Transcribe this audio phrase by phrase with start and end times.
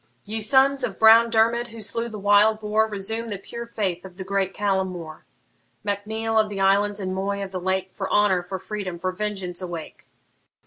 [0.25, 4.17] Ye sons of brown Dermid, who slew the wild boar, Resume the pure faith of
[4.17, 5.25] the great Callum More!
[5.83, 9.11] Mac Neil of the islands, and Moy of the Lake, For honour, for freedom, for
[9.11, 10.07] vengeance awake!